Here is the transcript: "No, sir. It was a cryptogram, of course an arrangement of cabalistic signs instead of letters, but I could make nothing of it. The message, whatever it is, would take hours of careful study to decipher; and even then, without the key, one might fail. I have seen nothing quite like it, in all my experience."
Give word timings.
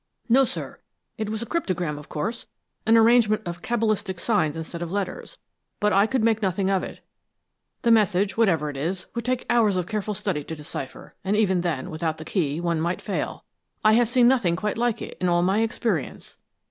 "No, 0.27 0.45
sir. 0.45 0.79
It 1.19 1.29
was 1.29 1.43
a 1.43 1.45
cryptogram, 1.45 1.99
of 1.99 2.09
course 2.09 2.47
an 2.87 2.97
arrangement 2.97 3.43
of 3.45 3.61
cabalistic 3.61 4.19
signs 4.19 4.57
instead 4.57 4.81
of 4.81 4.91
letters, 4.91 5.37
but 5.79 5.93
I 5.93 6.07
could 6.07 6.23
make 6.23 6.41
nothing 6.41 6.71
of 6.71 6.81
it. 6.81 7.01
The 7.83 7.91
message, 7.91 8.35
whatever 8.35 8.71
it 8.71 8.77
is, 8.77 9.05
would 9.13 9.25
take 9.25 9.45
hours 9.47 9.75
of 9.75 9.85
careful 9.85 10.15
study 10.15 10.43
to 10.45 10.55
decipher; 10.55 11.13
and 11.23 11.35
even 11.37 11.61
then, 11.61 11.91
without 11.91 12.17
the 12.17 12.25
key, 12.25 12.59
one 12.59 12.81
might 12.81 12.99
fail. 12.99 13.45
I 13.85 13.93
have 13.93 14.09
seen 14.09 14.27
nothing 14.27 14.55
quite 14.55 14.75
like 14.75 15.03
it, 15.03 15.17
in 15.21 15.29
all 15.29 15.43
my 15.43 15.59
experience." 15.59 16.39